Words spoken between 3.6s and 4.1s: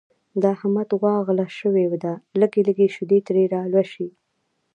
لوشي.